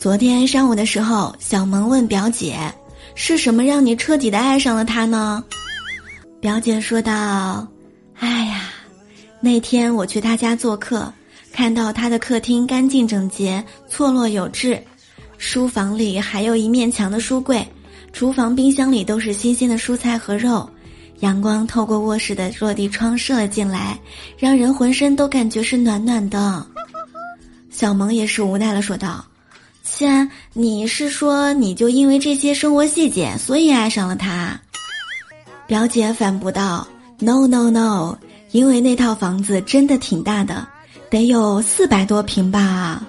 [0.00, 2.56] 昨天上午的时候，小萌问表姐
[3.14, 5.44] ：“是什么让你彻底的爱上了他呢？”
[6.40, 7.68] 表姐说道
[8.18, 8.70] ：“哎呀，
[9.42, 11.12] 那天我去他家做客，
[11.52, 14.82] 看到他的客厅干净整洁、错落有致，
[15.36, 17.62] 书房里还有一面墙的书柜，
[18.10, 20.66] 厨房、冰箱里都是新鲜的蔬菜和肉，
[21.18, 24.00] 阳光透过卧室的落地窗射了进来，
[24.38, 26.66] 让人浑身都感觉是暖暖的。”
[27.68, 29.22] 小萌也是无奈的说道。
[29.90, 34.58] 先，你是说你就因为这些生活细节，所以爱上了他？
[35.66, 36.86] 表姐反驳道
[37.18, 38.16] ：“No No No，
[38.52, 40.66] 因为那套房子真的挺大的，
[41.10, 43.02] 得有四百多平吧。”